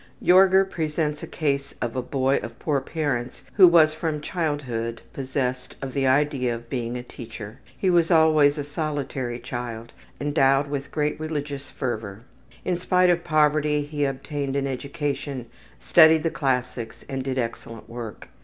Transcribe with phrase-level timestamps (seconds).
[0.23, 5.75] Jorger presents a case of a boy of poor parents who was from childhood possessed
[5.79, 7.59] of the idea of becoming a teacher.
[7.77, 12.21] He was always a solitary child, endowed with great religious fervor.
[12.65, 15.45] In spite of poverty he obtained an education,
[15.79, 18.27] studied the classics, and did excellent work.